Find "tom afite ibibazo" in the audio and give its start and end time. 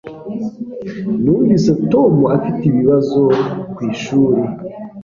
1.91-3.21